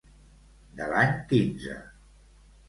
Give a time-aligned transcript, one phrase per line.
[0.79, 1.77] De l'any quinze.